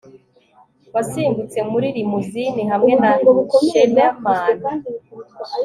wasimbutse 0.93 1.59
muri 1.71 1.87
limousine 1.97 2.61
hamwe 2.71 2.93
na 3.01 3.11
chinaman 3.61 4.57